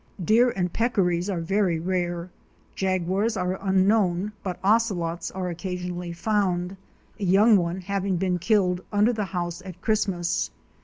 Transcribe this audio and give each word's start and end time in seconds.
Deer 0.25 0.49
and 0.49 0.73
peccaries 0.73 1.29
are 1.29 1.41
very 1.41 1.77
rare. 1.77 2.31
Jaguars 2.73 3.37
are 3.37 3.59
unknown 3.63 4.31
but 4.41 4.57
ocelots 4.63 5.29
are 5.29 5.49
occasionally 5.51 6.11
found, 6.11 6.75
a 7.19 7.23
young 7.23 7.55
one 7.55 7.81
having 7.81 8.17
been 8.17 8.39
killed 8.39 8.81
under 8.91 9.13
the 9.13 9.25
house 9.25 9.61
at 9.63 9.79
Christmas. 9.79 10.49